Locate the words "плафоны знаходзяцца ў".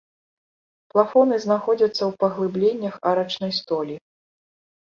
0.93-2.09